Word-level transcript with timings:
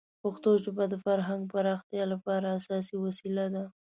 پښتو 0.21 0.49
ژبه 0.63 0.83
د 0.89 0.95
فرهنګ 1.05 1.41
پراختیا 1.53 2.03
لپاره 2.13 2.45
اساسي 2.59 2.95
وسیله 3.05 3.45
ده. 3.53 3.63